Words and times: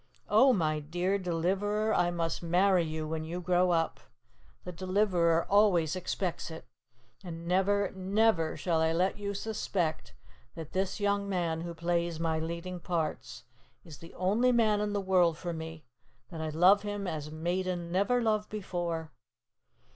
"Oh, 0.29 0.51
my 0.51 0.79
dear 0.79 1.19
Deliverer, 1.19 1.93
I 1.93 2.09
must 2.09 2.41
marry 2.41 2.83
you 2.83 3.07
when 3.07 3.23
you 3.23 3.39
grow 3.39 3.69
up. 3.69 3.99
The 4.63 4.71
Deliverer 4.71 5.45
always 5.47 5.95
expects 5.95 6.49
it. 6.49 6.65
And 7.23 7.47
never, 7.47 7.91
never, 7.91 8.57
shall 8.57 8.81
I 8.81 8.93
let 8.93 9.19
you 9.19 9.35
suspect 9.35 10.15
that 10.55 10.71
this 10.71 10.99
young 10.99 11.29
man 11.29 11.61
who 11.61 11.75
plays 11.75 12.19
my 12.19 12.39
leading 12.39 12.79
parts 12.79 13.43
is 13.83 13.99
the 13.99 14.15
only 14.15 14.51
man 14.51 14.81
in 14.81 14.93
the 14.93 14.99
world 15.01 15.37
for 15.37 15.53
me, 15.53 15.85
that 16.31 16.41
I 16.41 16.49
love 16.49 16.81
him 16.81 17.05
as 17.05 17.29
maiden 17.29 17.91
never 17.91 18.23
loved 18.23 18.49
before. 18.49 19.11